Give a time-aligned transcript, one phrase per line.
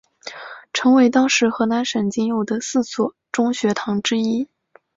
[0.73, 4.47] 成为当时河南省仅有的四所中学堂之一。